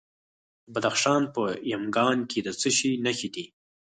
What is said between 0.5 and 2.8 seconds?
بدخشان په یمګان کې د څه